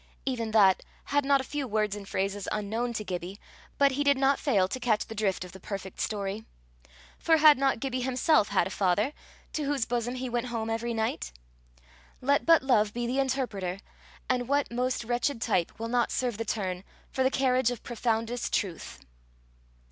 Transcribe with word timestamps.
Even 0.25 0.49
that 0.49 0.81
had 1.03 1.23
not 1.23 1.41
a 1.41 1.43
few 1.43 1.67
words 1.67 1.95
and 1.95 2.09
phrases 2.09 2.47
unknown 2.51 2.91
to 2.91 3.03
Gibbie, 3.03 3.39
but 3.77 3.91
he 3.91 4.03
did 4.03 4.17
not 4.17 4.39
fail 4.39 4.67
to 4.67 4.79
catch 4.79 5.05
the 5.05 5.13
drift 5.13 5.45
of 5.45 5.51
the 5.51 5.59
perfect 5.59 5.99
story. 5.99 6.43
For 7.19 7.37
had 7.37 7.59
not 7.59 7.79
Gibbie 7.79 8.01
himself 8.01 8.47
had 8.47 8.65
a 8.65 8.71
father, 8.71 9.13
to 9.53 9.63
whose 9.65 9.85
bosom 9.85 10.15
he 10.15 10.27
went 10.27 10.47
home 10.47 10.71
every 10.71 10.95
night? 10.95 11.31
Let 12.19 12.47
but 12.47 12.63
love 12.63 12.93
be 12.95 13.05
the 13.05 13.19
interpreter, 13.19 13.77
and 14.27 14.47
what 14.47 14.71
most 14.71 15.03
wretched 15.03 15.39
type 15.39 15.77
will 15.77 15.87
not 15.87 16.11
serve 16.11 16.39
the 16.39 16.45
turn 16.45 16.83
for 17.11 17.21
the 17.21 17.29
carriage 17.29 17.69
of 17.69 17.83
profoundest 17.83 18.51
truth! 18.51 19.01